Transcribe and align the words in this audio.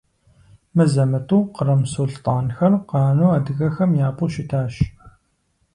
Мызэ-мытӀэу 0.75 1.43
кърым 1.55 1.81
сулътӀанхэр 1.91 2.73
къану 2.89 3.27
адыгэхэм 3.37 3.91
япӀу 4.07 4.29
щытащ. 4.33 4.73